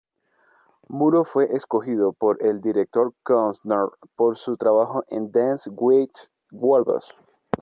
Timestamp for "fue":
1.25-1.55